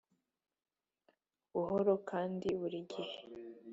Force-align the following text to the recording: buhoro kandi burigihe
buhoro 1.53 1.93
kandi 2.09 2.47
burigihe 2.59 3.15